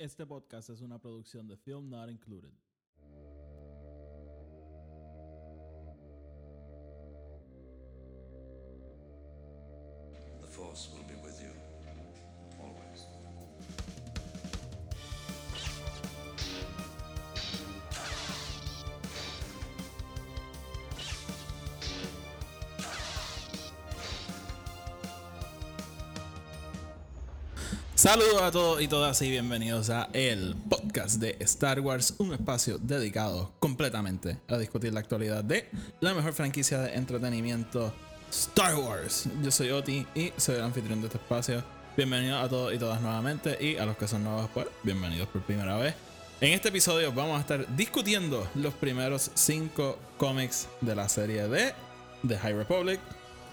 [0.00, 2.54] Este podcast es una producción de Film Not Included.
[28.00, 32.78] Saludos a todos y todas y bienvenidos a el podcast de Star Wars, un espacio
[32.78, 35.68] dedicado completamente a discutir la actualidad de
[36.00, 37.92] la mejor franquicia de entretenimiento
[38.30, 39.28] Star Wars.
[39.42, 41.62] Yo soy Oti y soy el anfitrión de este espacio.
[41.94, 45.42] Bienvenidos a todos y todas nuevamente y a los que son nuevos pues bienvenidos por
[45.42, 45.94] primera vez.
[46.40, 51.74] En este episodio vamos a estar discutiendo los primeros cinco cómics de la serie de
[52.26, 52.98] The High Republic,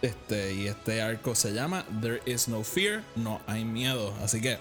[0.02, 4.14] este, y este arco se llama There is no fear, no hay miedo.
[4.24, 4.60] Así que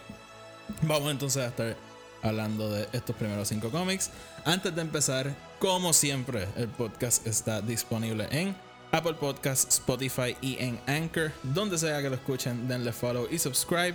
[0.83, 1.77] vamos entonces a estar
[2.23, 4.11] hablando de estos primeros cinco cómics.
[4.45, 8.55] Antes de empezar, como siempre, el podcast está disponible en
[8.93, 11.33] Apple Podcasts, Spotify y en Anchor.
[11.43, 13.95] Donde sea que lo escuchen, denle follow y subscribe.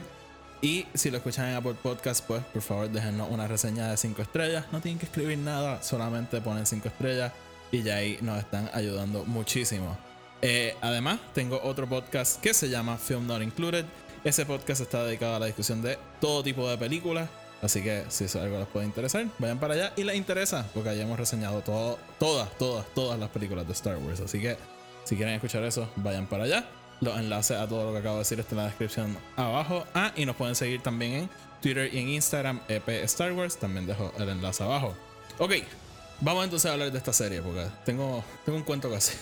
[0.61, 4.21] Y si lo escuchan en Apple Podcasts, pues por favor déjenos una reseña de 5
[4.21, 4.65] estrellas.
[4.71, 7.31] No tienen que escribir nada, solamente ponen 5 estrellas
[7.71, 9.97] y ya ahí nos están ayudando muchísimo.
[10.41, 13.85] Eh, además, tengo otro podcast que se llama Film Not Included.
[14.23, 17.29] Ese podcast está dedicado a la discusión de todo tipo de películas.
[17.61, 20.89] Así que si eso algo les puede interesar, vayan para allá y les interesa, porque
[20.89, 24.19] allá hemos reseñado todo, todas, todas, todas las películas de Star Wars.
[24.19, 24.57] Así que
[25.03, 26.65] si quieren escuchar eso, vayan para allá.
[27.01, 29.85] Los enlaces a todo lo que acabo de decir están en la descripción abajo.
[29.93, 31.29] Ah, y nos pueden seguir también en
[31.61, 33.57] Twitter y en Instagram, EP Star Wars.
[33.57, 34.95] También dejo el enlace abajo.
[35.37, 35.53] Ok,
[36.19, 39.17] vamos entonces a hablar de esta serie, porque tengo, tengo un cuento que hacer.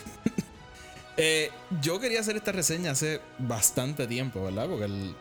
[1.22, 4.70] Eh, yo quería hacer esta reseña hace bastante tiempo, ¿verdad?
[4.70, 5.14] Porque el,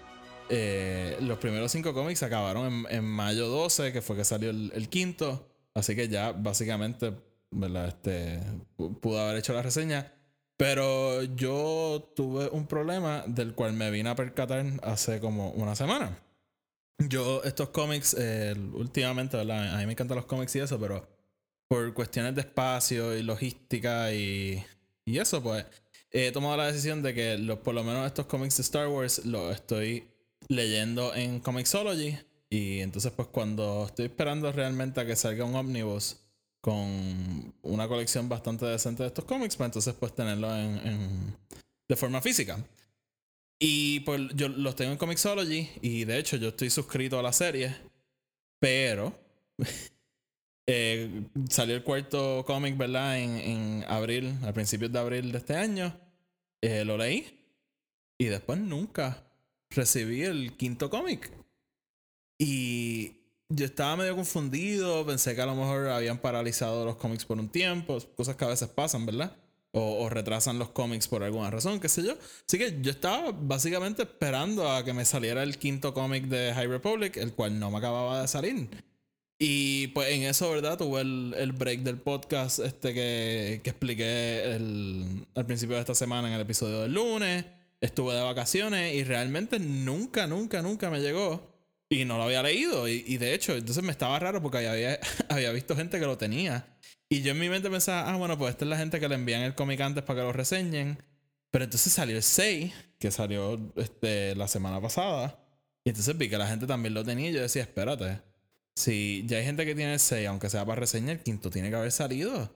[0.48, 4.70] eh, los primeros cinco cómics acabaron en, en, mayo 12, que fue que salió el,
[4.76, 5.48] el, quinto.
[5.74, 7.14] Así que ya básicamente,
[7.50, 7.88] ¿verdad?
[7.88, 8.40] Este,
[9.00, 10.12] pude haber hecho la reseña.
[10.56, 16.16] Pero yo tuve un problema del cual me vine a percatar hace como una semana.
[16.98, 19.74] Yo, estos cómics, eh, últimamente, ¿verdad?
[19.74, 21.08] A mí me encantan los cómics y eso, pero
[21.66, 24.64] por cuestiones de espacio y logística y,
[25.04, 25.64] y eso, pues
[26.10, 29.24] he tomado la decisión de que los, por lo menos estos cómics de Star Wars
[29.24, 30.04] los estoy
[30.48, 32.18] leyendo en Comixology.
[32.50, 36.16] Y entonces, pues cuando estoy esperando realmente a que salga un omnibus
[36.60, 41.36] con una colección bastante decente de estos cómics, pues entonces pues tenerlo en,
[41.88, 42.58] de forma física.
[43.60, 47.32] Y pues yo los tengo en Comixology y de hecho yo estoy suscrito a la
[47.32, 47.74] serie,
[48.60, 49.12] pero
[50.70, 53.18] eh, salió el cuarto cómic, ¿verdad?
[53.18, 55.98] En, en, abril, a principios de abril de este año.
[56.60, 57.26] Eh, lo leí
[58.18, 59.24] y después nunca
[59.70, 61.30] recibí el quinto cómic.
[62.38, 63.12] Y
[63.48, 67.48] yo estaba medio confundido, pensé que a lo mejor habían paralizado los cómics por un
[67.48, 69.34] tiempo, cosas que a veces pasan, ¿verdad?
[69.72, 72.12] O, o, retrasan los cómics por alguna razón, qué sé yo.
[72.46, 76.66] Así que yo estaba básicamente esperando a que me saliera el quinto cómic de High
[76.66, 78.68] Republic, el cual no me acababa de salir.
[79.38, 80.76] Y pues en eso, ¿verdad?
[80.76, 85.94] Tuve el, el break del podcast este que, que expliqué el, al principio de esta
[85.94, 87.44] semana en el episodio del lunes.
[87.80, 91.56] Estuve de vacaciones y realmente nunca, nunca, nunca me llegó.
[91.88, 92.88] Y no lo había leído.
[92.88, 96.66] Y, de hecho, entonces me estaba raro porque había, había visto gente que lo tenía.
[97.08, 99.14] Y yo en mi mente pensaba, ah, bueno, pues esta es la gente que le
[99.14, 100.98] envían el cómic antes para que lo reseñen.
[101.50, 105.40] Pero entonces salió el 6, que salió este, la semana pasada.
[105.84, 108.20] Y entonces vi que la gente también lo tenía y yo decía, espérate.
[108.78, 111.68] Si ya hay gente que tiene el 6, aunque sea para reseñar, el quinto tiene
[111.68, 112.48] que haber salido.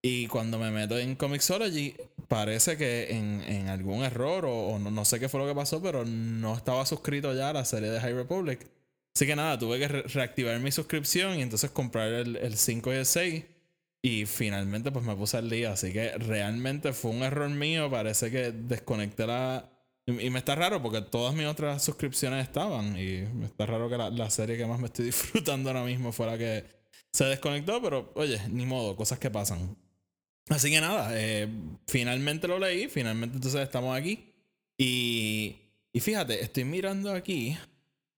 [0.00, 1.96] Y cuando me meto en Comixology,
[2.28, 5.82] parece que en, en algún error o, no, no, sé qué fue lo que pasó,
[5.82, 8.60] pero no estaba suscrito ya a la serie de High Republic.
[9.16, 12.92] Así que nada, tuve que re reactivar mi suscripción y entonces comprar el, el 5
[12.92, 13.44] y el 6.
[14.02, 15.72] Y finalmente pues me puse al día.
[15.72, 17.90] Así que realmente fue un error mío.
[17.90, 19.68] Parece que desconecté la...
[20.06, 22.98] Y, me está raro porque todas mis otras suscripciones estaban.
[22.98, 26.12] Y me está raro que la, la serie que más me estoy disfrutando ahora mismo
[26.12, 26.64] fue la que
[27.12, 27.80] se desconectó.
[27.82, 29.76] Pero oye, ni modo, cosas que pasan.
[30.48, 31.48] Así que nada, eh,
[31.86, 34.32] finalmente lo leí, finalmente entonces estamos aquí.
[34.76, 35.56] Y,
[35.92, 37.56] y fíjate, estoy mirando aquí,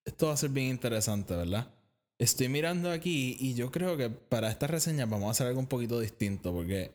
[0.04, 1.70] esto va a ser bien interesante, ¿verdad?
[2.18, 5.66] Estoy mirando aquí y yo creo que para esta reseña vamos a hacer algo un
[5.66, 6.92] poquito distinto porque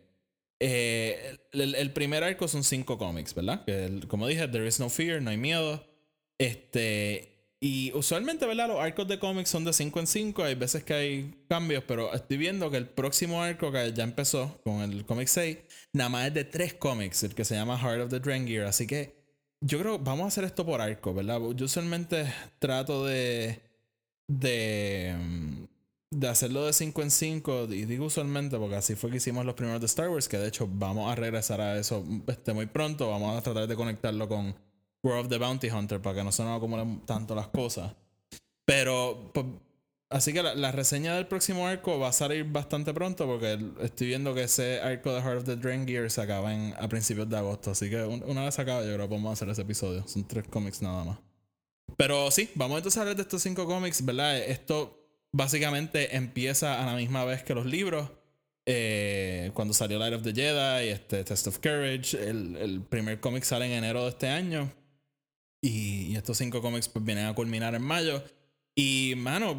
[0.64, 3.66] eh, el, primer arco son cinco cómics, ¿verdad?
[3.66, 5.84] Que como dije, There is no fear, no hay miedo.
[6.38, 8.68] Este, y usualmente, ¿verdad?
[8.68, 10.44] Los arcos de cómics son de 5 en 5.
[10.44, 14.62] Hay veces que hay cambios, pero estoy viendo que el próximo arco que ya empezó
[14.64, 15.58] con el cómic 6,
[15.94, 18.64] nada más es de 3 cómics, el que se llama Heart of the Drengir.
[18.64, 19.16] Así que
[19.62, 21.40] yo creo vamos a hacer esto por arco, ¿verdad?
[21.56, 23.62] Yo usualmente trato de,
[24.28, 25.61] de,
[26.12, 29.56] de hacerlo de 5 en 5, y digo usualmente porque así fue que hicimos los
[29.56, 33.10] primeros de Star Wars, que de hecho vamos a regresar a eso este, muy pronto,
[33.10, 34.54] vamos a tratar de conectarlo con
[35.04, 37.94] World of the Bounty Hunter para que no se nos acumulen tanto las cosas.
[38.66, 39.46] Pero, pues,
[40.10, 44.36] así que la, reseña del próximo arco va a salir bastante pronto porque estoy viendo
[44.36, 47.38] que ese arco de Heart of the Drain Gear se acaba en, a principios de
[47.38, 47.72] agosto.
[47.72, 50.06] Así que una vez acaba, yo creo que podemos hacer ese episodio.
[50.08, 51.20] Son tres cómics nada más.
[51.96, 54.38] Pero sí, vamos entonces a hablar de estos cinco cómics, ¿verdad?
[54.38, 55.01] Esto
[55.32, 58.10] básicamente empieza a la misma vez que los libros.
[58.66, 63.66] Eh, cuando salió Light of the Jedi, este Test of Courage, el, primer cómic sale
[63.66, 64.72] en enero de este año.
[65.62, 68.24] Y, estos cinco cómics pues vienen a culminar en mayo.
[68.76, 69.56] Y, mano,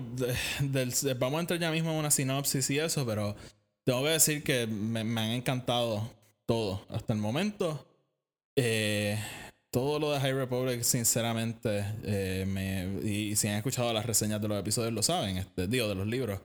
[1.18, 3.36] vamos a entrar ya mismo en una sinopsis y eso, pero
[3.84, 6.10] tengo que decir que me, han encantado
[6.46, 7.86] todo hasta el momento.
[8.56, 9.18] Eh,
[9.72, 14.46] todo lo de High Republic, sinceramente, eh, me, y, si han escuchado las reseñas de
[14.46, 16.40] los episodios lo saben, este, digo, de los libros.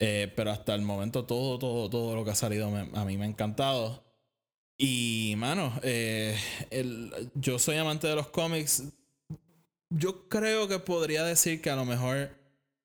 [0.00, 3.24] Eh, pero hasta el momento todo, todo, todo lo que ha salido a mí me
[3.24, 4.04] ha encantado.
[4.76, 6.36] Y, mano, eh,
[6.70, 8.82] el, yo soy amante de los cómics.
[9.90, 12.30] Yo creo que podría decir que a lo mejor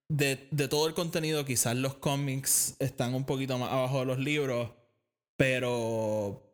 [0.07, 4.19] de, de todo el contenido, quizás los cómics están un poquito más abajo de los
[4.19, 4.69] libros,
[5.35, 6.48] pero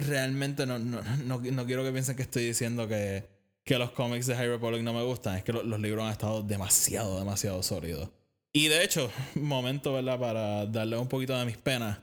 [0.00, 3.28] realmente no, no, no, quiero que piensen que estoy diciendo que,
[3.64, 5.36] que los cómics de High Republic no me gustan.
[5.36, 8.10] Es que los libros han estado demasiado, demasiado sólidos.
[8.52, 10.18] Y de hecho, momento, ¿verdad?
[10.18, 11.98] Para darle un poquito de mis penas.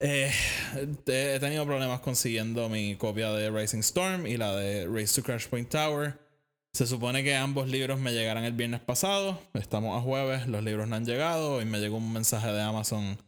[0.00, 0.30] Eh,
[1.06, 5.48] he tenido problemas consiguiendo mi copia de Rising Storm y la de Race to Crash
[5.48, 6.18] Point Tower.
[6.72, 9.40] Se supone que ambos libros me llegarán el viernes pasado.
[9.54, 13.18] Estamos a jueves, los libros no han llegado y me llegó un mensaje de Amazon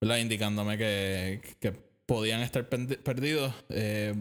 [0.00, 0.16] ¿verdad?
[0.18, 1.40] indicándome que
[2.06, 3.52] podían estar perdidos.
[3.68, 4.14] Eh,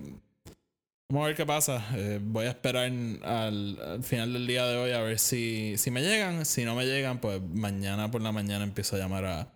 [1.10, 1.88] vamos a ver qué pasa.
[1.96, 6.02] Eh, voy a esperar al, final del día de hoy a ver si, si me
[6.02, 6.46] llegan.
[6.46, 9.54] Si no me llegan, pues mañana por la mañana empiezo a llamar a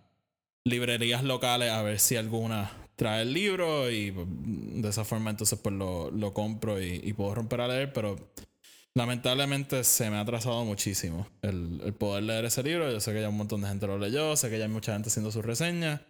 [0.64, 5.58] librerías locales a ver si alguna trae el libro y pues, de esa forma entonces
[5.58, 8.18] pues lo, lo compro y, puedo romper a leer, pero
[8.94, 12.92] lamentablemente se me ha atrasado muchísimo el, el, poder leer ese libro.
[12.92, 14.92] Yo sé que ya un montón de gente lo leyó, sé que ya hay mucha
[14.92, 16.02] gente haciendo sus reseñas.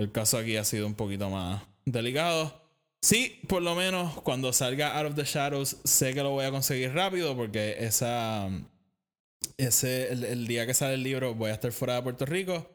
[0.00, 2.62] El caso aquí ha sido un poquito más delicado.
[3.02, 6.50] Sí, por lo menos cuando salga Out of the Shadows, sé que lo voy a
[6.50, 8.48] conseguir rápido porque esa,
[9.58, 12.74] ese, el, día que sale el libro voy a estar fuera de Puerto Rico.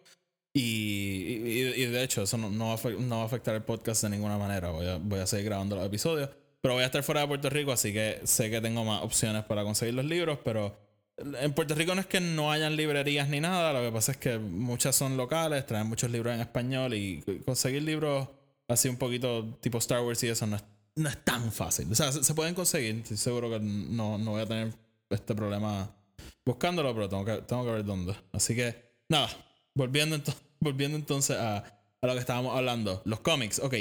[0.54, 4.70] Y, y, de hecho, eso no, no, va a, afectar el podcast de ninguna manera.
[4.70, 6.30] Voy a, voy a seguir grabando los episodios.
[6.62, 9.44] Pero voy a estar fuera de Puerto Rico, así que sé que tengo más opciones
[9.46, 10.40] para conseguir los libros.
[10.46, 10.78] Pero
[11.18, 14.18] en Puerto Rico no es que no hayan librerías ni nada, lo que pasa es
[14.18, 18.28] que muchas son locales, traen muchos libros en español y conseguir libros
[18.68, 20.64] así un poquito tipo Star Wars y eso no es,
[20.96, 21.92] no es tan fácil.
[21.92, 24.74] O sea, se, pueden conseguir, estoy seguro que no, no voy a tener
[25.10, 25.90] este problema
[26.46, 28.16] buscándolo, pero tengo que, tengo que ver dónde.
[28.34, 28.76] Así que,
[29.08, 29.30] nada,
[29.74, 30.20] volviendo,
[30.60, 33.74] volviendo entonces a, a, lo que estábamos hablando, los cómics, ok.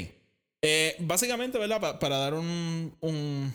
[0.63, 1.99] Eh, básicamente, ¿verdad?
[1.99, 3.53] para dar un, un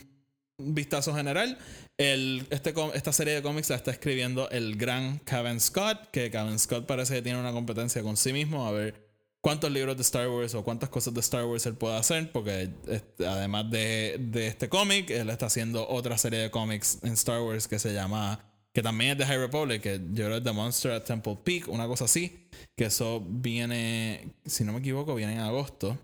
[0.59, 1.57] vistazo general,
[1.97, 6.59] el, este, esta serie de cómics la está escribiendo el gran Kevin Scott, que Kevin
[6.59, 9.09] Scott parece que tiene una competencia con sí mismo a ver
[9.41, 12.69] cuántos libros de Star Wars o cuántas cosas de Star Wars él puede hacer, porque
[12.87, 17.41] este, además de, de este cómic, él está haciendo otra serie de cómics en Star
[17.41, 18.39] Wars que se llama,
[18.73, 21.67] que también es de High Republic, que yo creo es The Monster at Temple Peak,
[21.67, 25.97] una cosa así, que eso viene, si no me equivoco, viene en agosto.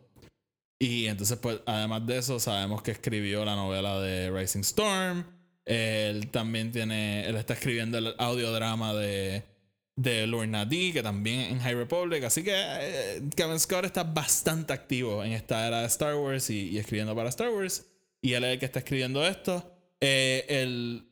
[0.79, 5.25] Y entonces, pues, además de eso, sabemos que escribió la novela de Rising Storm.
[5.65, 9.43] Él también tiene, él está escribiendo el audiodrama de,
[9.95, 12.23] de Lorna D, que también en High Republic.
[12.23, 16.77] Así que eh, Kevin Scott está bastante activo en esta era de Star Wars y,
[16.77, 17.85] escribiendo para Star Wars.
[18.21, 19.71] Y él es el que está escribiendo esto.
[20.01, 21.07] Eh, el,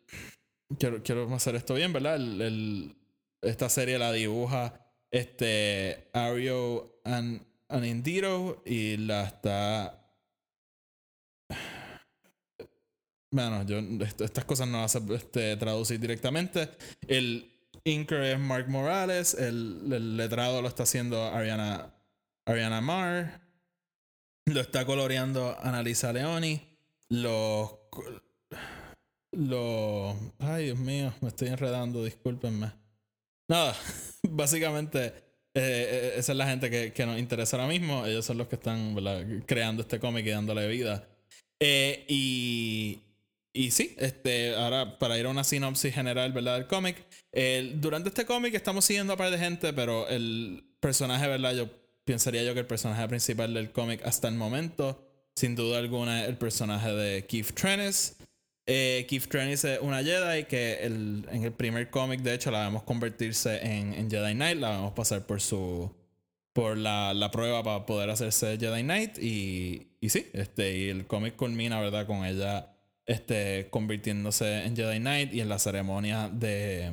[0.78, 2.16] quiero, quiero hacer esto bien, ¿verdad?
[2.16, 2.96] El,
[3.42, 4.80] esta serie la dibuja
[5.14, 7.46] este Ario and
[7.82, 10.00] Indiro y la está.
[13.32, 13.80] Bueno, yo
[14.24, 16.70] estas cosas no las este, traducir directamente.
[17.08, 17.52] El
[17.84, 21.96] inker es Mark Morales, el, letrado lo está haciendo Ariana,
[22.46, 23.42] Ariana Marr,
[24.46, 26.62] lo está coloreando Annalisa Leoni,
[27.10, 27.72] los.
[29.32, 30.16] Los.
[30.38, 32.72] Ay, Dios mío, me estoy enredando, discúlpenme.
[33.50, 33.76] Nada,
[34.30, 35.23] básicamente
[35.56, 38.06] eh, eh, esa es la gente que, que, nos interesa ahora mismo.
[38.06, 38.96] Ellos son los que están
[39.46, 41.08] creando este cómic y dándole vida.
[41.60, 43.00] Eh, y,
[43.54, 46.56] y sí, este, ahora para ir a una sinopsis general ¿verdad?
[46.56, 47.06] del cómic.
[47.76, 51.54] durante este cómic estamos siguiendo a par de gente, pero el personaje, ¿verdad?
[51.54, 51.70] Yo
[52.04, 56.30] pensaría yo que el personaje principal del cómic hasta el momento, sin duda alguna, es
[56.30, 58.18] el personaje de Keith Trennis.
[58.66, 62.64] Eh, Keith Trennis es una Jedi que el- en el primer cómic, de hecho, la
[62.66, 64.60] vemos convertirse en, en Jedi Knight.
[64.60, 65.92] La vemos pasar por su.
[66.54, 69.18] por la, la prueba para poder hacerse Jedi Knight.
[69.20, 72.06] Y, y sí, este, y el cómic culmina, ¿verdad?
[72.06, 72.70] Con ella
[73.06, 76.92] este, convirtiéndose en Jedi Knight y en la ceremonia de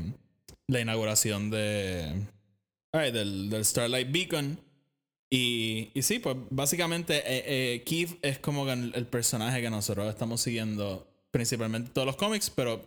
[0.67, 2.27] la inauguración de.
[2.93, 4.59] del, del Starlight Beacon.
[5.33, 10.41] Y, y sí, pues básicamente eh, eh, Keith es como el personaje que nosotros estamos
[10.41, 12.87] siguiendo principalmente todos los cómics, pero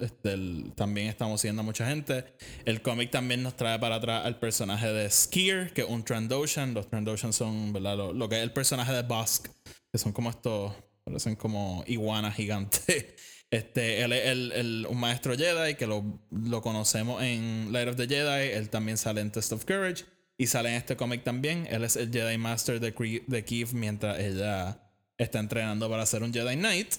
[0.00, 0.36] este,
[0.74, 2.24] también estamos siguiendo a mucha gente.
[2.64, 6.74] El cómic también nos trae para atrás al personaje de Skier, que es un Trandoshan.
[6.74, 7.96] Los Trandoshan son ¿verdad?
[7.96, 9.48] Lo, lo que es el personaje de Busk,
[9.92, 10.72] que son como estos,
[11.04, 13.06] parecen como iguanas gigantes.
[13.50, 16.20] Este, él es el, un maestro Jedi que lo,
[16.60, 18.50] conocemos en Light of the Jedi.
[18.52, 20.04] Él también sale en Test of Courage.
[20.36, 21.66] Y sale en este cómic también.
[21.70, 24.80] Él es el Jedi Master de, Keith mientras ella
[25.16, 26.94] está entrenando para ser un Jedi Knight.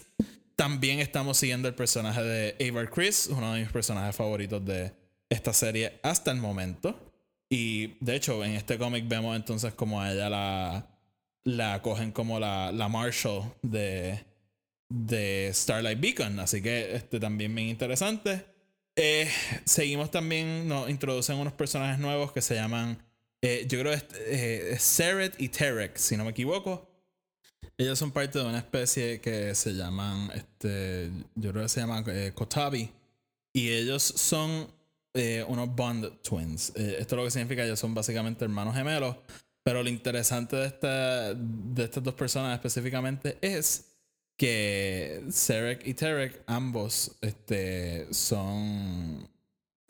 [0.60, 4.92] También estamos siguiendo el personaje de Avar Chris, uno de mis personajes favoritos de
[5.30, 7.00] esta serie hasta el momento.
[7.48, 10.86] Y de hecho, en este cómic vemos entonces como a ella la,
[11.44, 14.22] la cogen como la, la Marshall de,
[14.90, 16.38] de Starlight Beacon.
[16.40, 18.44] Así que este también bien interesante.
[18.96, 19.30] Eh,
[19.64, 23.02] seguimos también, nos introducen unos personajes nuevos que se llaman,
[23.40, 23.94] eh, yo creo,
[24.26, 24.78] eh,
[25.38, 26.89] y Terek, si no me equivoco.
[27.76, 32.04] Ellos son parte de una especie que se llaman, este, yo creo que se llaman
[32.08, 32.90] eh, Kotabi.
[33.52, 34.68] Y ellos son
[35.14, 36.72] eh, unos Bond Twins.
[36.76, 39.16] Eh, esto lo que significa ellos son básicamente hermanos gemelos.
[39.62, 43.90] Pero lo interesante de, esta, de estas dos personas específicamente es
[44.40, 49.28] que Serek y Terek ambos este, son,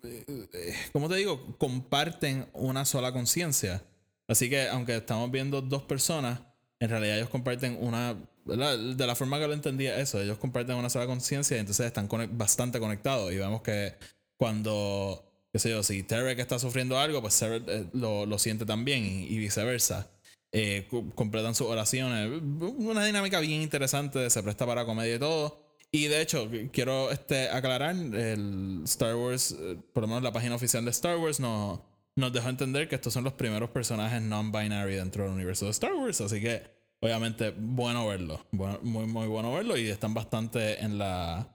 [0.02, 1.56] eh, eh, ¿cómo te digo?
[1.56, 3.84] Comparten una sola conciencia.
[4.26, 6.40] Así que aunque estamos viendo dos personas,
[6.80, 10.90] en realidad ellos comparten una, de la forma que lo entendía eso, ellos comparten una
[10.90, 13.94] sola conciencia y entonces están conec- bastante conectados y vemos que
[14.36, 15.22] cuando,
[15.52, 19.36] qué sé yo, si Terek está sufriendo algo, pues eh, lo, lo siente también y,
[19.36, 20.10] viceversa.
[20.52, 22.42] Eh, completan sus oraciones.
[22.42, 25.62] Una dinámica bien interesante, se presta para comedia y todo.
[25.92, 30.54] Y de hecho, quiero este, aclarar, el Star Wars, eh, por lo menos la página
[30.54, 31.84] oficial de Star Wars, no,
[32.20, 35.92] nos dejó entender que estos son los primeros personajes non-binary dentro del universo de Star
[35.94, 36.20] Wars.
[36.20, 36.62] Así que,
[37.00, 38.46] obviamente, bueno verlo.
[38.52, 39.76] Bueno, muy, muy bueno verlo.
[39.76, 41.48] Y están bastante en la.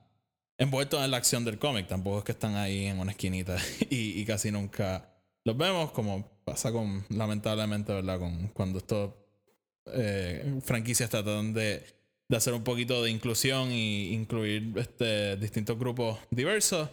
[0.58, 1.86] envueltos en la acción del cómic.
[1.86, 3.56] Tampoco es que están ahí en una esquinita
[3.90, 5.08] y, casi nunca
[5.44, 8.18] los vemos, como pasa con, lamentablemente, ¿verdad?
[8.18, 9.12] Con cuando estos
[9.86, 11.95] eh, franquicias tratan de,
[12.28, 16.88] de hacer un poquito de inclusión y incluir este, distintos grupos diversos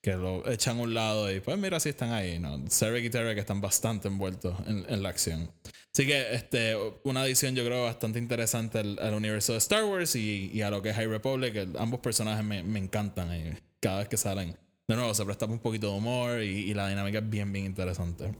[0.00, 2.62] que lo echan a un lado y pues mira si están ahí, ¿no?
[2.70, 5.50] Sarek y Terek están bastante envueltos en, en la acción.
[5.92, 10.14] Así que este, una adición yo creo bastante interesante al, al universo de Star Wars
[10.14, 11.54] y, y a lo que es High Republic.
[11.56, 14.56] El- ambos personajes me, me encantan y cada vez que salen.
[14.86, 17.66] De nuevo, se presta un poquito de humor y, y la dinámica es bien, bien
[17.66, 18.32] interesante.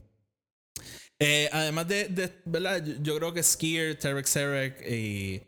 [1.19, 2.83] Eh, además de, de- ¿verdad?
[3.01, 5.41] Yo, creo que Skier, Tarek Sarek y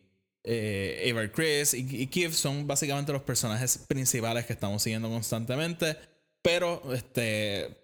[0.44, 5.98] eh, Chris y, y Keith son básicamente los personajes principales que estamos siguiendo constantemente.
[6.42, 7.84] Pero este,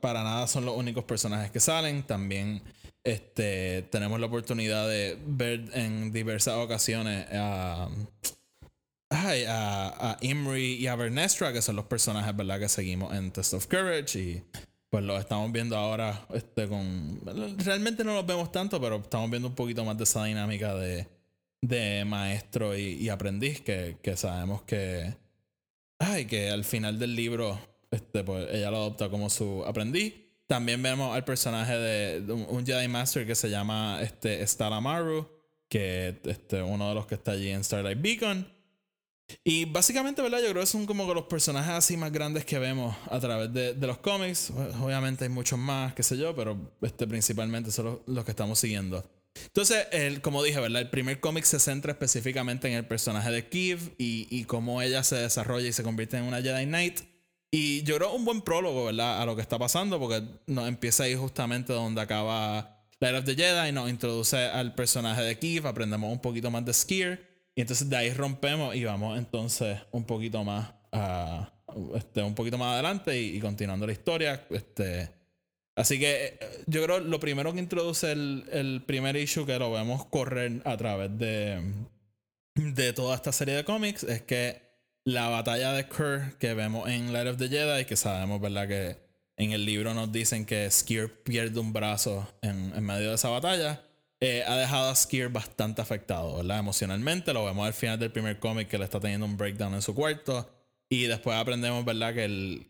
[0.00, 2.02] para nada son los únicos personajes que salen.
[2.02, 2.62] También
[3.02, 7.88] este, tenemos la oportunidad de ver en diversas ocasiones a,
[9.10, 12.60] a, a Imri y a Vernestra, que son los personajes ¿verdad?
[12.60, 14.18] que seguimos en Test of Courage.
[14.18, 14.44] Y
[14.90, 17.22] pues los estamos viendo ahora este, con...
[17.58, 21.06] Realmente no los vemos tanto, pero estamos viendo un poquito más de esa dinámica de,
[21.60, 25.16] de maestro y, aprendiz, que, sabemos que...
[25.98, 27.58] Ay, que al final del libro,
[27.90, 30.14] este, pues ella lo adopta como su aprendiz.
[30.46, 35.28] También vemos al personaje de, un, Jedi Master que se llama este, Staramaru,
[35.68, 38.58] que este, uno de los que está allí en Starlight Beacon.
[39.44, 40.38] Y básicamente, ¿verdad?
[40.38, 43.74] Yo creo que son como los personajes así más grandes que vemos a través de,
[43.74, 44.50] los cómics.
[44.80, 49.04] Obviamente hay muchos más, qué sé yo, pero este, principalmente son los que estamos siguiendo.
[49.46, 50.82] Entonces, el, como dije, ¿verdad?
[50.82, 55.02] El primer cómic se centra específicamente en el personaje de Keith y, y cómo ella
[55.02, 57.00] se desarrolla y se convierte en una Jedi Knight.
[57.50, 59.22] Y yo creo un buen prólogo, ¿verdad?
[59.22, 63.34] A lo que está pasando, porque nos empieza ahí justamente donde acaba Light of the
[63.34, 67.28] Jedi, nos introduce al personaje de Keith, aprendemos un poquito más de Skier.
[67.54, 71.52] Y entonces de ahí rompemos y vamos entonces un poquito más a,
[71.96, 74.46] este, un poquito más adelante y, y continuando la historia.
[74.50, 75.10] Este,
[75.78, 79.72] así que eh, yo creo lo primero que introduce el, el primer issue que lo
[79.72, 81.62] vemos correr a través de,
[82.54, 84.68] de toda esta serie de cómics es que
[85.04, 88.68] la batalla de Kerr que vemos en Light of the Jedi, que sabemos, ¿verdad?
[88.68, 88.96] Que
[89.38, 93.82] en el libro nos dicen que Skier pierde un brazo en, medio de esa batalla.
[94.20, 96.58] eh, ha dejado a Skier bastante afectado, ¿verdad?
[96.58, 97.32] Emocionalmente.
[97.32, 99.94] Lo vemos al final del primer cómic que le está teniendo un breakdown en su
[99.94, 100.50] cuarto.
[100.90, 102.12] Y después aprendemos, ¿verdad?
[102.14, 102.66] Que él,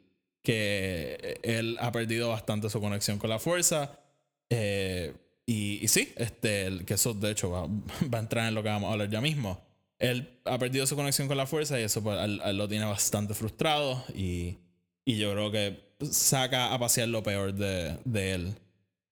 [0.49, 4.01] que él ha perdido bastante su conexión con la fuerza.
[4.49, 5.15] Eh,
[5.45, 7.67] y, y, sí, este, que eso de hecho va,
[8.15, 9.61] va, a entrar en lo que vamos a hablar ya mismo.
[9.99, 12.87] Él ha perdido su conexión con la fuerza y eso pues, él, él lo tiene
[12.87, 14.03] bastante frustrado.
[14.15, 14.57] Y,
[15.05, 18.55] y yo creo que saca a pasear lo peor de, de él.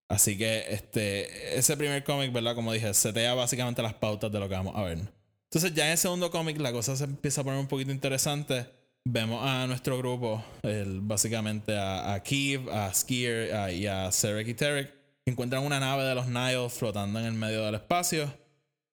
[0.08, 2.54] Así que este, ese primer cómic, ¿verdad?
[2.54, 5.00] Como dije, setea básicamente las pautas de lo que vamos a ver.
[5.50, 8.64] Entonces ya en el segundo cómic la cosa se empieza a poner un poquito interesante.
[9.08, 14.54] Vemos a nuestro grupo, el, básicamente a, a Keeve, a Skier y a Serek y
[14.54, 14.92] Terek,
[15.24, 18.34] encuentran una nave de los Nile flotando en el medio del espacio.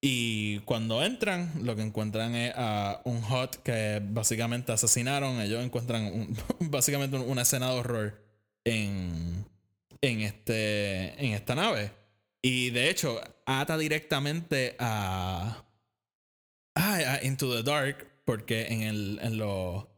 [0.01, 5.41] Y cuando entran, lo que encuentran es a un Hot que básicamente asesinaron.
[5.41, 6.27] Ellos encuentran
[6.59, 8.23] básicamente una escena de horror
[8.65, 9.47] en,
[9.99, 11.91] en, este, en esta nave.
[12.39, 15.65] Y de hecho, ata directamente a,
[16.75, 19.92] a, Into the Dark, porque en, el, en, lo,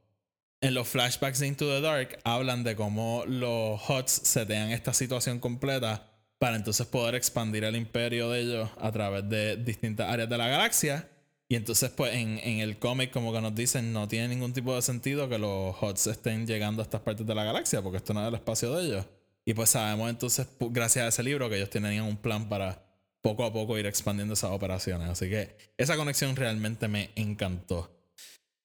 [0.66, 5.40] en los flashbacks de Into the Dark hablan de cómo los HOTS setean esta situación
[5.40, 10.38] completa para entonces poder expandir el imperio de ellos a través de distintas áreas de
[10.40, 11.08] la galaxia.
[11.48, 14.74] Y entonces, pues en, en el cómic, como que nos dicen, no tiene ningún tipo
[14.74, 18.16] de sentido que los HOTS estén llegando a estas partes de la galaxia, porque esto
[18.16, 19.06] no es el espacio de ellos.
[19.46, 22.84] Y pues sabemos entonces, gracias a ese libro, que ellos tenían un plan para
[23.22, 25.10] poco a poco ir expandiendo esas operaciones.
[25.10, 27.95] Así que esa conexión realmente me encantó.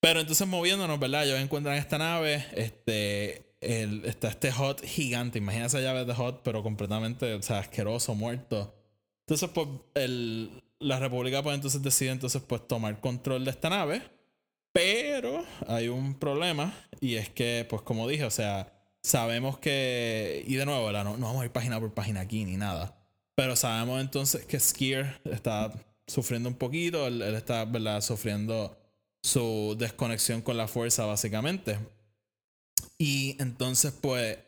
[0.00, 1.26] Pero entonces moviéndonos, ¿verdad?
[1.26, 6.42] Ellos encuentran esta nave, este, el, está este Hot gigante, imagínense esa llave de Hot,
[6.42, 8.74] pero completamente, o sea, asqueroso, muerto.
[9.26, 14.02] Entonces, pues, el, la República, pues, entonces decide, entonces, pues, tomar control de esta nave.
[14.72, 20.54] Pero hay un problema, y es que, pues, como dije, o sea, sabemos que, y
[20.54, 22.96] de nuevo, no, no vamos a ir página por página aquí ni nada,
[23.34, 25.72] pero sabemos entonces que Skier está
[26.06, 28.00] sufriendo un poquito, él está, ¿verdad?
[28.00, 28.79] Sufriendo
[29.22, 31.78] su desconexión con la fuerza, básicamente.
[32.98, 34.38] Y entonces, pues,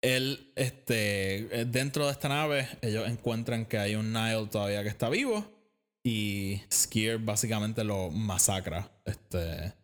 [0.00, 5.08] él, este, dentro de esta nave, ellos encuentran que hay un Nile todavía que está
[5.08, 5.44] vivo.
[6.04, 8.90] Y Skier básicamente lo masacra.
[9.04, 9.74] Este.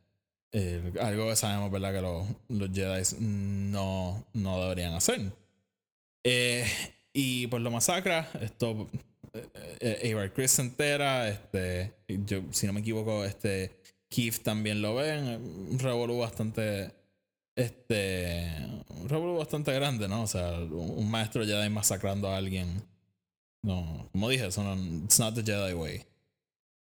[0.52, 1.92] Eh, algo que sabemos, ¿verdad?
[1.92, 5.32] Que los, los Jedi no, no deberían hacer.
[6.22, 6.64] Eh,
[7.12, 8.30] y pues lo masacra.
[8.40, 8.88] Esto.
[9.80, 11.28] Eh, Chris se entera.
[11.28, 11.92] Este.
[12.08, 13.83] Yo, si no me equivoco, este.
[14.14, 15.40] Keith también lo ven.
[15.70, 16.92] Un revolú bastante.
[17.56, 18.46] Este.
[18.88, 20.22] Un revolú bastante grande, ¿no?
[20.22, 22.82] O sea, un maestro Jedi masacrando a alguien.
[23.62, 24.74] No, como dije, eso no,
[25.04, 26.04] it's not the Jedi way.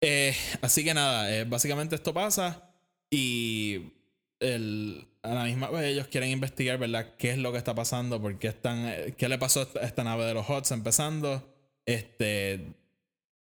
[0.01, 2.69] Eh, así que nada, eh, básicamente esto pasa.
[3.09, 3.93] Y
[4.39, 7.15] el, a la misma vez ellos quieren investigar, ¿verdad?
[7.17, 8.21] ¿Qué es lo que está pasando?
[8.21, 11.41] ¿Por qué, están, qué le pasó a esta nave de los HOTS empezando?
[11.85, 12.73] Este,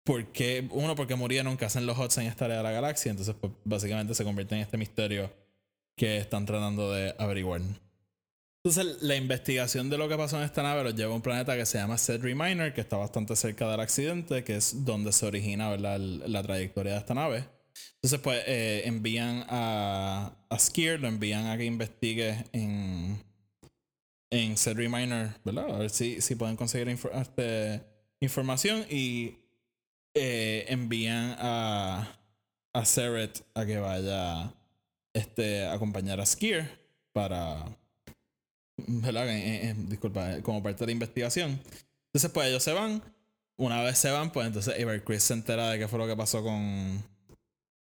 [0.05, 3.11] porque, uno, porque murieron, que hacen los HOTS en esta área de la galaxia.
[3.11, 5.33] Entonces, pues, básicamente se convierte en este misterio
[5.97, 7.62] que están tratando de averiguar.
[8.62, 11.57] Entonces, la investigación de lo que pasó en esta nave los lleva a un planeta
[11.57, 15.27] que se llama Sedri Minor, que está bastante cerca del accidente, que es donde se
[15.27, 15.99] origina ¿verdad?
[15.99, 17.45] la trayectoria de esta nave.
[17.97, 23.23] Entonces, pues eh, envían a, a Skier, lo envían a que investigue en,
[24.31, 25.75] en Sedri Minor, ¿verdad?
[25.75, 27.83] A ver si, si pueden conseguir este,
[28.21, 29.43] información y
[30.14, 32.16] eh, envían a,
[32.72, 34.55] a Seret a que vaya
[35.12, 36.68] este, a acompañar a Skier
[37.12, 37.77] para,
[38.77, 39.27] ¿verdad?
[39.88, 41.61] disculpa, como parte de la investigación.
[42.07, 43.03] Entonces, pues ellos se van.
[43.57, 44.74] Una vez se van, pues entonces
[45.05, 47.05] Chris se entera de qué fue lo que pasó con,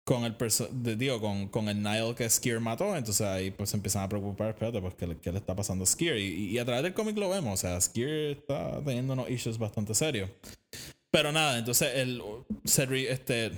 [0.05, 0.37] con el
[0.71, 4.09] de, digo, con, con el Nile que Skier mató, entonces ahí pues se empiezan a
[4.09, 6.17] preocupar, espérate, pues qué, qué le está pasando a Skier.
[6.17, 9.57] Y, y, a través del cómic lo vemos, o sea, Skier está teniendo unos issues
[9.57, 10.29] bastante serios.
[11.11, 12.21] Pero nada, entonces el
[12.65, 13.51] Cedric, este,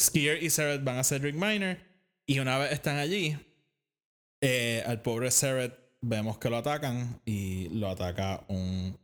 [0.00, 1.78] Skier y Seret van a Cedric Minor
[2.26, 3.36] y una vez están allí,
[4.40, 8.98] eh, al pobre Seret vemos que lo atacan y lo ataca un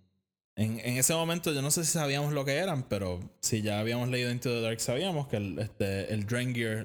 [0.57, 4.09] en, ese momento yo no sé si sabíamos lo que eran, pero si ya habíamos
[4.09, 6.27] leído Into the Dark sabíamos que el, este, el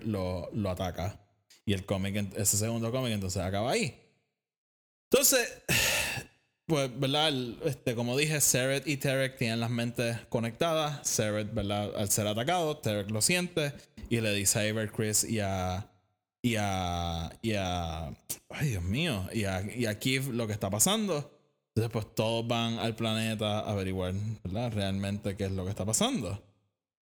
[0.06, 1.18] lo, lo ataca.
[1.64, 3.98] Y el cómic, ese segundo cómic, entonces acaba ahí.
[5.10, 5.62] Entonces,
[6.72, 7.34] pues, ¿verdad?
[7.66, 11.06] este, como dije, Seret y Terek tienen las mentes conectadas.
[11.06, 11.94] Seret, ¿verdad?
[11.98, 13.74] Al ser atacado, Terek lo siente
[14.10, 15.92] y le dice a Ever Chris y a.
[16.42, 17.30] Y a.
[17.42, 18.08] Y a.
[18.48, 19.28] Ay, Dios mío.
[19.34, 21.38] Y a, y a Keith lo que está pasando.
[21.76, 24.72] Entonces, pues todos van al planeta a averiguar, ¿verdad?
[24.72, 26.42] Realmente qué es lo que está pasando.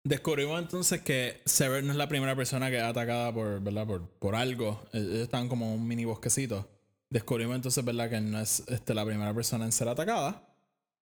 [0.03, 3.87] Descubrimos entonces que Sever no es la primera persona que es atacada por, ¿verdad?
[3.87, 4.83] Por, por algo.
[4.93, 6.69] Ellos están como un mini bosquecito.
[7.13, 8.09] Descubrimos entonces, ¿verdad?
[8.09, 10.49] Que no es este, la primera persona en ser atacada.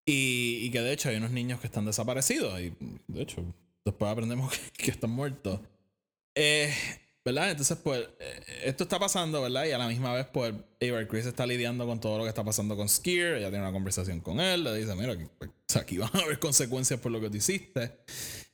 [0.05, 2.61] Y, y que de hecho hay unos niños que están desaparecidos.
[2.61, 2.75] Y
[3.07, 3.45] de hecho,
[3.85, 5.61] después aprendemos que, que están muertos.
[6.35, 6.75] Eh,
[7.25, 7.53] ¿Verdad?
[7.53, 9.67] Entonces, pues, eh, esto está pasando, ¿verdad?
[9.67, 12.43] Y a la misma vez, pues, Avery Chris está lidiando con todo lo que está
[12.43, 13.37] pasando con Skier.
[13.37, 14.65] Ella tiene una conversación con él.
[14.65, 17.93] Le dice, mira, aquí, pues, aquí van a haber consecuencias por lo que tú hiciste.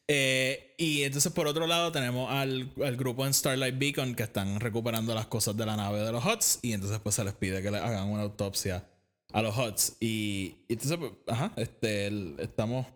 [0.09, 4.61] Eh, y entonces, por otro lado, tenemos al, al, grupo en Starlight Beacon que están
[4.61, 6.61] recuperando las cosas de la nave de los HUTs.
[6.63, 8.85] Y entonces, pues, se les pide que le hagan una autopsia
[9.33, 9.97] a los HUTs.
[10.01, 12.09] Y, entonces, pues, ajá, este,
[12.43, 12.87] estamos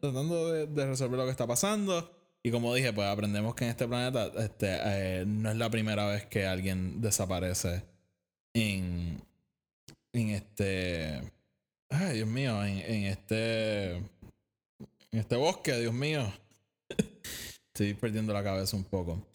[0.00, 2.22] tratando de, de resolver lo que está pasando.
[2.44, 6.06] Y como dije, pues aprendemos que en este planeta este, eh, no es la primera
[6.06, 7.84] vez que alguien desaparece
[8.52, 9.22] en,
[10.12, 11.22] en este...
[11.88, 14.02] Ay, Dios mío, en, en este...
[15.12, 16.32] En este bosque, Dios mío.
[17.68, 19.26] Estoy perdiendo la cabeza un poco.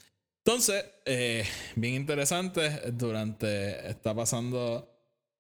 [0.44, 3.88] Entonces, eh, bien interesante, durante...
[3.88, 4.92] Está pasando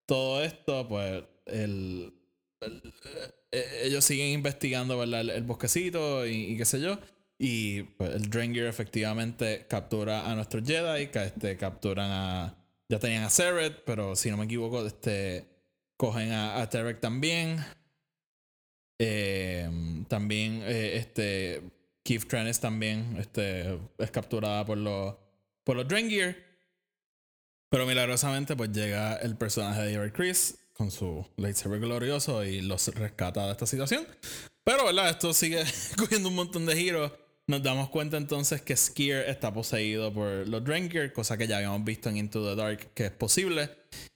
[0.05, 2.13] todo esto, pues el,
[2.61, 2.93] el
[3.51, 5.21] ellos siguen investigando ¿verdad?
[5.21, 6.99] El, bosquecito y, qué sé yo.
[7.39, 12.55] Y pues, el Drengir efectivamente captura a nuestros Jedi, que este, capturan a...
[12.89, 15.45] Ya tenían a Seret, pero si no me equivoco, este,
[15.97, 17.57] cogen a, a Terek también.
[18.99, 19.69] Eh,
[20.07, 21.61] también eh, este,
[22.03, 25.15] Keith Trennis también este, es capturada por los,
[25.63, 26.45] por los Drengir.
[27.69, 32.87] Pero milagrosamente pues llega el personaje de Avery Chris con su lightsaber glorioso y los
[32.95, 34.07] rescata de esta situación.
[34.63, 35.09] Pero, ¿verdad?
[35.09, 35.63] Esto sigue
[35.97, 37.11] cogiendo un montón de giros.
[37.47, 41.83] Nos damos cuenta entonces que Skier está poseído por los Drengir, cosa que ya habíamos
[41.85, 43.69] visto en Into the Dark que es posible.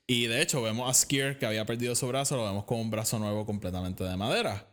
[0.06, 2.92] Y de hecho vemos a Skier que había perdido su brazo, lo vemos con un
[2.92, 4.71] brazo nuevo completamente de madera.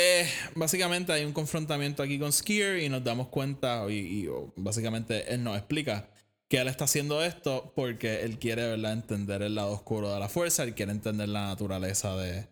[0.00, 5.42] Eh, básicamente hay un confrontamiento aquí con Skier y nos damos cuenta, y, básicamente él
[5.42, 6.08] nos explica
[6.46, 8.92] que él está haciendo esto porque él quiere ¿verdad?
[8.92, 12.46] entender el lado oscuro de la fuerza, él quiere entender la naturaleza de,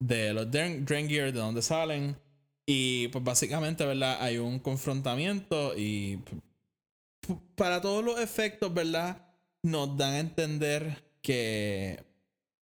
[0.00, 2.16] de los Drengir, de dónde salen.
[2.66, 4.18] Y pues básicamente, ¿verdad?
[4.20, 6.18] Hay un confrontamiento y
[7.54, 9.28] para todos los efectos, ¿verdad?
[9.62, 12.02] Nos dan a entender que,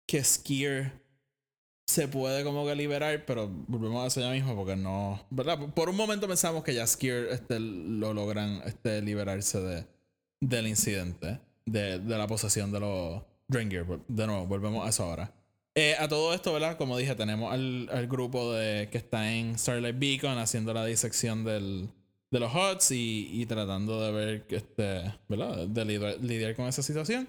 [0.06, 1.07] que Skier
[1.98, 5.58] se puede como que liberar, pero volvemos a eso ya mismo porque no, ¿verdad?
[5.74, 9.86] Por un momento pensamos que ya Skier este, lo logran este, liberarse de,
[10.40, 13.84] del incidente, de, de la posesión de los Drengir.
[14.08, 15.34] De nuevo, volvemos a eso ahora.
[15.74, 16.78] Eh, a todo esto, ¿verdad?
[16.78, 21.44] Como dije, tenemos al, al, grupo de que está en Starlight Beacon haciendo la disección
[21.44, 21.90] del,
[22.30, 25.66] de los HUTs y, y, tratando de ver, este, ¿verdad?
[25.66, 27.28] De lidiar, lidiar, con esa situación.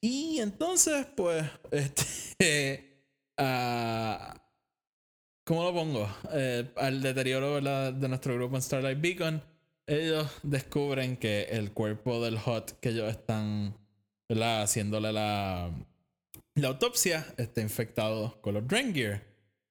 [0.00, 2.91] Y entonces, pues, este,
[3.38, 4.38] uh,
[5.44, 6.08] ¿cómo lo pongo?
[6.32, 7.60] Eh, al deterioro
[7.92, 9.42] de nuestro grupo en Starlight Beacon,
[9.86, 13.76] ellos descubren que el cuerpo del HUT que ellos están,
[14.28, 14.62] ¿verdad?
[14.62, 15.70] Haciéndole la
[16.54, 19.22] la autopsia está infectado con los Drengir.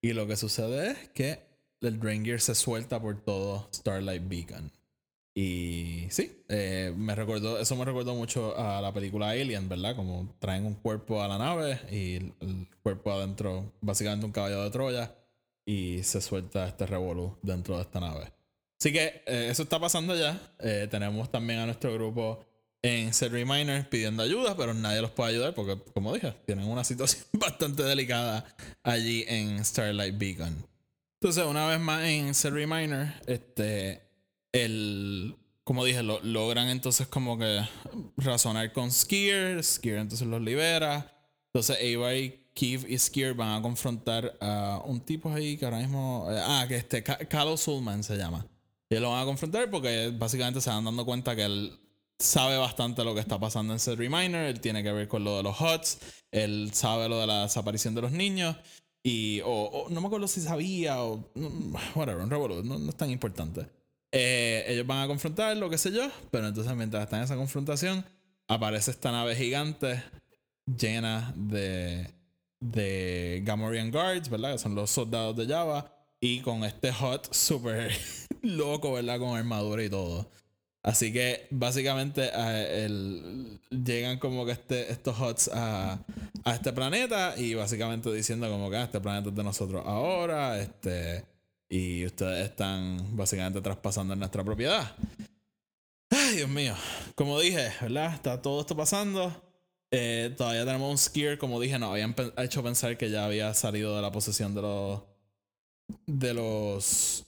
[0.01, 1.39] Y lo que sucede es que
[1.81, 4.71] el Drengir se suelta por todo Starlight Beacon.
[5.33, 9.95] Y sí, eh, me recordó, eso me recordó mucho a la película Alien, ¿verdad?
[9.95, 14.71] Como traen un cuerpo a la nave y el, cuerpo adentro, básicamente un caballo de
[14.71, 15.15] Troya,
[15.65, 18.33] y se suelta este revolú dentro de esta nave.
[18.79, 20.37] Así que eh, eso está pasando ya.
[20.59, 22.45] Eh, tenemos también a nuestro grupo
[22.81, 26.83] en Set Reminder pidiendo ayuda, pero nadie los puede ayudar porque, como dije, tienen una
[26.83, 28.45] situación bastante delicada
[28.83, 30.67] allí en Starlight Beacon.
[31.21, 34.01] Entonces, una vez más en Set Reminder, este,
[34.51, 37.61] el, como dije, lo, logran entonces como que
[38.17, 41.17] razonar con Skier, Skier entonces los libera.
[41.53, 46.27] Entonces, Avery, Keith y Skier van a confrontar a un tipo ahí que ahora mismo,
[46.29, 48.45] eh, ah, que este, Calo Sulman se llama.
[48.89, 51.79] Y lo van a confrontar porque básicamente se van dando cuenta que él
[52.19, 54.45] sabe bastante lo que está pasando en Set Reminder.
[54.45, 55.99] Él tiene que ver con lo de los HUTs.
[56.31, 58.57] Él sabe lo de la desaparición de los niños.
[59.03, 61.31] Y, o, o no me acuerdo si sabía o.
[61.95, 63.65] Whatever, un revolú, no, no, es tan importante.
[64.11, 66.09] Eh, ellos van a confrontar, lo que sé yo.
[66.31, 68.05] Pero entonces, mientras están en esa confrontación,
[68.47, 70.03] aparece esta nave gigante
[70.65, 72.09] llena de.
[72.59, 74.53] de Gamorrean Guards, ¿verdad?
[74.53, 75.93] Que son los soldados de Java.
[76.19, 77.91] Y con este HUT súper
[78.41, 79.19] loco, ¿verdad?
[79.19, 80.29] Con armadura y todo.
[80.83, 82.31] Así que básicamente
[82.83, 85.99] el, llegan como que este, estos HOTS a,
[86.43, 90.59] a, este planeta y básicamente diciendo como que ah, este planeta es de nosotros ahora,
[90.59, 91.23] este,
[91.71, 94.93] y ustedes están básicamente traspasando nuestra propiedad.
[96.09, 96.75] Ay, Dios mío.
[97.15, 98.13] Como dije, ¿verdad?
[98.13, 99.33] Está todo esto pasando.
[99.89, 103.95] Eh, todavía tenemos un skier, como dije, nos habían hecho pensar que ya había salido
[103.95, 105.01] de la posesión de los.
[106.05, 107.25] de los.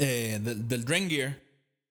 [0.00, 1.40] Eh, de, del Drengir.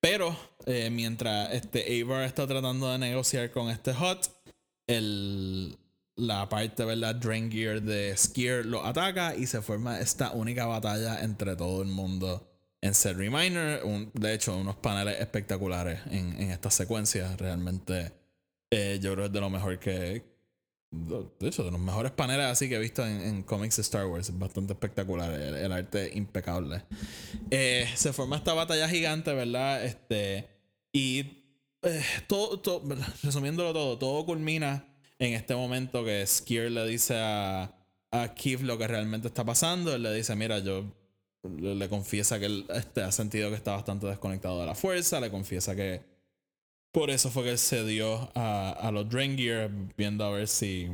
[0.01, 4.29] Pero eh, mientras este Avar está tratando de negociar con este Hot,
[4.87, 5.77] el,
[6.19, 7.15] la parte, ¿verdad?
[7.15, 11.87] Drain Gear de Skier lo ataca y se forma esta única batalla entre todo el
[11.87, 12.45] mundo
[12.81, 13.81] en Set Reminder.
[14.13, 17.35] de hecho, unos paneles espectaculares en, en esta secuencia.
[17.37, 18.11] Realmente,
[18.71, 20.23] eh, yo creo que es de lo mejor que.
[20.91, 24.07] De hecho, de los mejores paneles así que he visto en, en cómics de Star
[24.07, 24.29] Wars.
[24.29, 25.31] Es bastante espectacular.
[25.31, 26.83] El, arte impecable.
[27.51, 29.85] Eh, se forma esta batalla gigante, ¿verdad?
[29.85, 30.47] Este.
[30.91, 31.43] Y
[31.83, 32.83] eh, todo, todo,
[33.23, 34.88] resumiéndolo todo, todo culmina
[35.19, 37.75] en este momento que Skier le dice a,
[38.11, 39.93] a lo que realmente está pasando.
[39.93, 40.85] Él le dice, mira, yo
[41.43, 45.29] le, confiesa que él este, ha sentido que está bastante desconectado de la fuerza, le
[45.29, 46.01] confiesa que
[46.91, 50.89] por eso fue que se dio a, a los Gear viendo a ver si,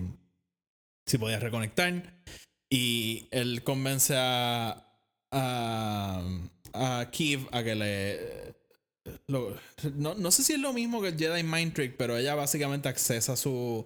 [1.05, 2.13] si podía reconectar.
[2.69, 4.85] Y él convence a,
[5.31, 6.21] a,
[6.73, 8.55] a a que le
[9.27, 12.89] no, no, sé si es lo mismo que el Jedi Mind Trick, pero ella básicamente
[12.89, 13.85] accesa su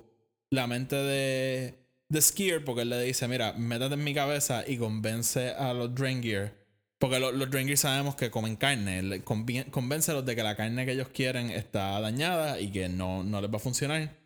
[0.52, 4.78] la mente de, de Skier porque él le dice, mira, métate en mi cabeza y
[4.78, 6.54] convence a los Drengir.
[6.98, 9.24] Porque los, los Drengir sabemos que comen carne.
[9.24, 13.52] Convéncelos de que la carne que ellos quieren está dañada y que no, no les
[13.52, 14.18] va a funcionar.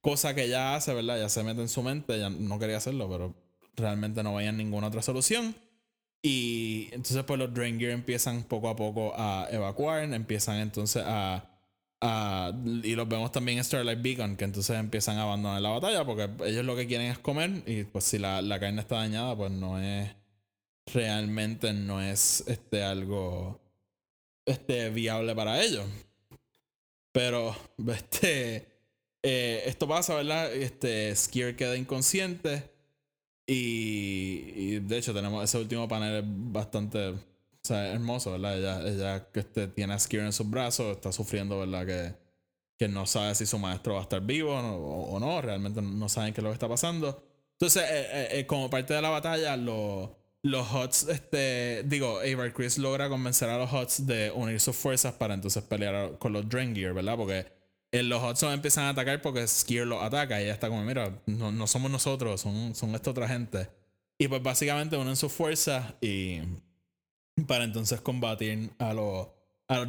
[0.00, 1.18] Cosa que ella hace, ¿verdad?
[1.18, 2.18] Ya se mete en su mente.
[2.18, 3.34] Ya no quería hacerlo, pero
[3.76, 5.54] realmente no veía ninguna otra solución.
[6.22, 11.51] Y entonces pues los Drain Gear empiezan poco a poco a evacuar, empiezan entonces a,
[12.02, 16.04] a, y los vemos también en Starlight Beacon, que entonces empiezan a abandonar la batalla
[16.04, 19.36] porque ellos lo que quieren es comer y pues si la, la carne está dañada
[19.36, 20.10] pues no es,
[20.92, 23.60] realmente no es este algo
[24.44, 25.86] este viable para ellos.
[27.12, 27.56] Pero
[27.88, 28.68] este
[29.22, 30.52] eh, esto pasa, ¿verdad?
[30.52, 32.70] Este Skier queda inconsciente
[33.46, 37.14] y, de hecho tenemos ese último panel bastante
[37.64, 38.58] o sea, hermoso, ¿verdad?
[38.58, 41.86] Ella, ella este, tiene a Skier en sus brazos, está sufriendo, ¿verdad?
[41.86, 42.14] Que,
[42.78, 46.34] que no sabe si su maestro va a estar vivo o, no, realmente no saben
[46.34, 47.24] qué es lo que está pasando.
[47.52, 50.10] Entonces, eh, eh, eh, como parte de la batalla, los
[50.44, 55.12] los HOTS, este, digo, Avar Chris logra convencer a los HOTS de unir sus fuerzas
[55.14, 57.16] para entonces pelear con los Drengir, ¿verdad?
[57.16, 57.46] Porque
[57.92, 61.52] los Hudson empiezan a atacar porque Skier los ataca y ella está como, mira, no,
[61.52, 63.68] no somos nosotros, son, son esta otra gente.
[64.18, 66.40] Y pues básicamente unen sus fuerzas y
[67.46, 69.28] para entonces combatir a los
[69.68, 69.88] a los.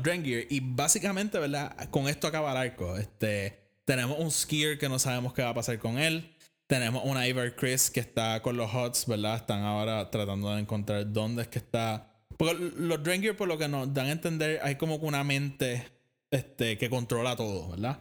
[0.49, 1.89] Y básicamente, ¿verdad?
[1.89, 2.97] Con esto acaba el arco.
[2.97, 6.34] Este, tenemos un Skier que no sabemos qué va a pasar con él.
[6.67, 9.36] Tenemos un Ivar Chris que está con los Hots, ¿verdad?
[9.36, 12.10] Están ahora tratando de encontrar dónde es que está.
[12.38, 15.86] Porque los Drengir, por lo que nos dan a entender, hay como una mente
[16.32, 17.99] este, que controla todo, ¿verdad?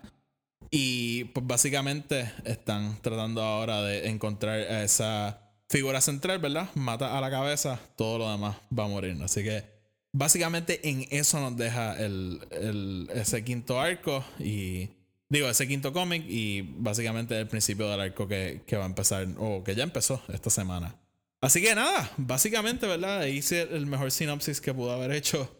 [0.70, 5.41] Y pues básicamente están tratando ahora de encontrar esa
[5.72, 6.68] figura central, ¿verdad?
[6.74, 9.16] Mata a la cabeza, todo lo demás va a morir.
[9.22, 9.64] Así que
[10.12, 14.90] básicamente en eso nos deja el, el, ese quinto arco y
[15.30, 19.26] digo, ese quinto cómic y básicamente el principio del arco que, que va a empezar
[19.38, 20.94] o que ya empezó esta semana.
[21.40, 23.24] Así que nada, básicamente, ¿verdad?
[23.24, 25.50] Hice el mejor sinopsis que pudo haber hecho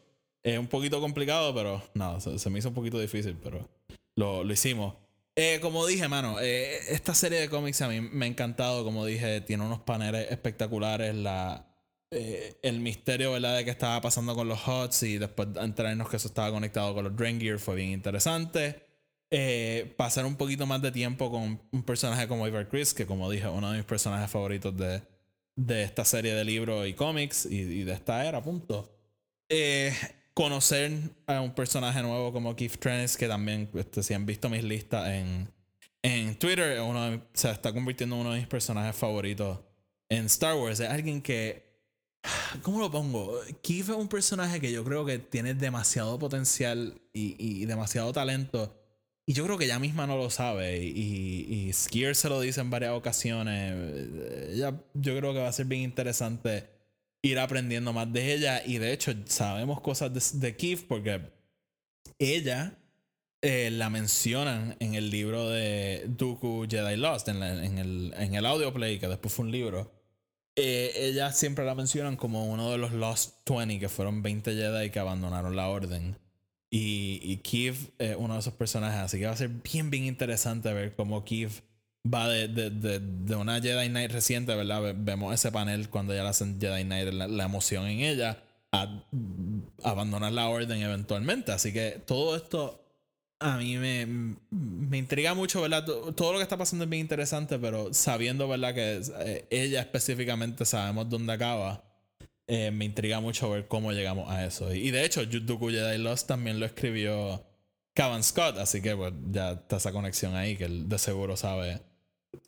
[0.42, 3.66] es un poquito complicado, pero no, se, me hizo un poquito difícil, pero
[4.14, 4.94] lo, lo hicimos.
[5.34, 8.84] Eh, como dije, mano, eh, esta serie de cómics a mí me ha encantado.
[8.84, 11.14] Como dije, tiene unos paneles espectaculares.
[11.14, 11.66] La,
[12.10, 16.16] eh, el misterio, ¿verdad?, de qué estaba pasando con los HOTS y después enterarnos que
[16.16, 18.86] eso estaba conectado con los Gear fue bien interesante.
[19.96, 23.48] pasar un poquito más de tiempo con un personaje como Ivar Chris, que como dije,
[23.48, 25.02] uno de mis personajes favoritos de,
[25.56, 28.90] de esta serie de libros y cómics y, y de esta era, punto.
[29.48, 29.92] Eh,
[30.34, 30.92] conocer
[31.26, 35.08] a un personaje nuevo como Keith Trent, que también, este, si han visto mis listas
[35.08, 35.48] en,
[36.02, 39.60] en Twitter, uno se está convirtiendo en uno de mis personajes favoritos
[40.08, 40.80] en Star Wars.
[40.80, 41.70] Es alguien que.
[42.62, 43.40] ¿Cómo lo pongo?
[43.62, 48.78] Keith es un personaje que yo creo que tiene demasiado potencial y, y demasiado talento.
[49.26, 50.78] Y yo creo que ella misma no lo sabe.
[50.78, 53.74] Y, y Skier se lo dice en varias ocasiones.
[54.56, 56.68] Yo creo que va a ser bien interesante
[57.22, 58.62] ir aprendiendo más de ella.
[58.66, 61.22] Y de hecho, sabemos cosas de, de Keith porque
[62.18, 62.76] ella
[63.40, 68.72] eh, la mencionan en el libro de Dooku Jedi Lost, en, el, en el audio
[68.72, 69.92] play, que después fue un libro.
[70.54, 74.90] Eh, ella siempre la mencionan como uno de los Lost 20, que fueron 20 Jedi
[74.90, 76.16] que abandonaron la orden.
[76.70, 80.04] Y, y Keith es uno de esos personajes, así que va a ser bien, bien
[80.04, 81.62] interesante ver cómo Keith
[82.04, 84.94] va de, de, de, de, una Jedi Knight reciente, ¿verdad?
[84.96, 89.04] Vemos ese panel cuando ya la hacen Jedi Knight, la, emoción en ella, a,
[89.84, 91.52] abandonar la orden eventualmente.
[91.52, 92.80] Así que todo esto
[93.38, 94.06] a mí me,
[94.50, 95.84] me intriga mucho, ¿verdad?
[95.84, 98.74] Todo lo que está pasando es bien interesante, pero sabiendo, ¿verdad?
[98.74, 101.84] Que eh, ella específicamente sabemos dónde acaba.
[102.48, 104.74] Eh, me intriga mucho ver cómo llegamos a eso.
[104.74, 107.44] Y, de hecho, Dooku Jedi Lost también lo escribió
[107.94, 111.80] Cavan Scott, así que pues ya está esa conexión ahí que él de seguro sabe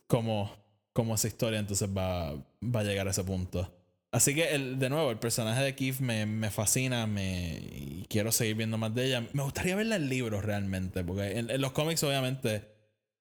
[0.06, 3.70] cómo cómo esa historia entonces va, va a llegar a ese punto.
[4.12, 8.30] Así que, el, de nuevo, el personaje de Keith me, me fascina me, y quiero
[8.30, 9.26] seguir viendo más de ella.
[9.32, 12.62] Me gustaría verla en libros realmente, porque en, los cómics obviamente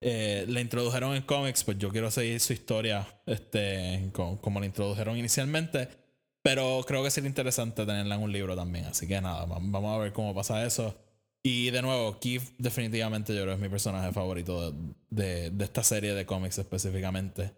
[0.01, 5.17] eh, la introdujeron en cómics, pues yo quiero seguir su historia este, como, la introdujeron
[5.17, 5.89] inicialmente.
[6.43, 8.85] Pero creo que sería interesante tenerla en un libro también.
[8.85, 10.95] Así que nada, vamos a ver cómo pasa eso.
[11.43, 14.73] Y de nuevo, Keith definitivamente yo creo es mi personaje favorito
[15.09, 17.51] de, de esta serie de cómics específicamente.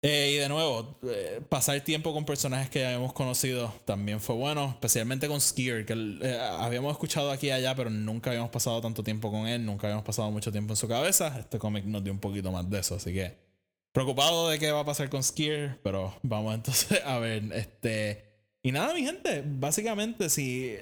[0.00, 4.36] Eh, y de nuevo, eh, pasar tiempo con personajes que ya habíamos conocido también fue
[4.36, 8.80] bueno, especialmente con Skier, que eh, habíamos escuchado aquí y allá, pero nunca habíamos pasado
[8.80, 11.36] tanto tiempo con él, nunca habíamos pasado mucho tiempo en su cabeza.
[11.40, 13.36] Este cómic nos dio un poquito más de eso, así que
[13.90, 17.42] preocupado de qué va a pasar con Skier, pero vamos entonces a ver.
[17.52, 18.24] Este,
[18.62, 20.76] y nada, mi gente, básicamente, si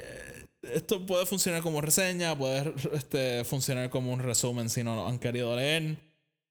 [0.74, 5.18] esto puede funcionar como reseña, puede este, funcionar como un resumen si no lo han
[5.18, 5.98] querido leer.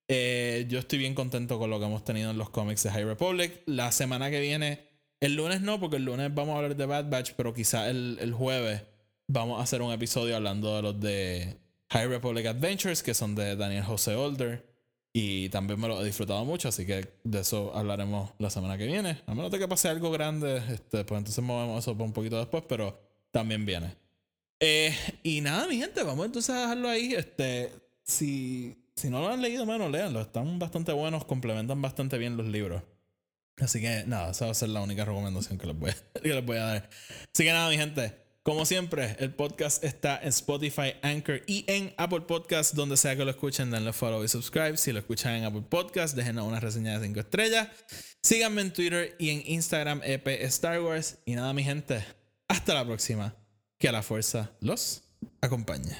[0.07, 3.05] Eh, yo estoy bien contento con lo que hemos tenido en los cómics de High
[3.05, 3.61] Republic.
[3.65, 4.87] La semana que viene,
[5.19, 8.17] el lunes no, porque el lunes vamos a hablar de Bad Batch, pero quizá el,
[8.21, 8.83] el jueves
[9.27, 11.57] vamos a hacer un episodio hablando de los de
[11.89, 14.75] High Republic Adventures, que son de Daniel Jose Older.
[15.17, 18.85] Y también me lo he disfrutado mucho, así que de eso hablaremos la semana que
[18.85, 19.21] viene.
[19.27, 22.65] A menos de que pase algo grande, este, pues entonces movemos eso un poquito después,
[22.67, 22.99] pero
[23.31, 23.95] también viene.
[24.59, 27.13] Eh, y nada, mi gente, vamos entonces a dejarlo ahí.
[27.13, 27.71] Este,
[28.03, 30.21] si si no lo han leído, menos leanlo.
[30.21, 32.81] Están bastante buenos, complementan bastante bien los libros.
[33.57, 36.33] Así que nada, esa va a ser la única recomendación que les voy a, que
[36.33, 36.89] les voy a dar.
[37.33, 38.23] Así que nada, mi gente.
[38.43, 42.75] Como siempre, el podcast está en Spotify, Anchor y en Apple Podcast.
[42.75, 44.77] Donde sea que lo escuchen, denle follow y subscribe.
[44.77, 47.69] Si lo escuchan en Apple Podcast, déjenos una reseña de 5 estrellas.
[48.21, 51.17] Síganme en Twitter y en Instagram, EP Star Wars.
[51.25, 52.05] Y nada, mi gente.
[52.47, 53.35] Hasta la próxima.
[53.77, 55.03] Que la fuerza los
[55.41, 55.95] acompañe.